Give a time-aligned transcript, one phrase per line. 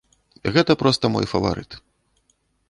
[0.55, 1.79] Гэта проста мой фаварыт.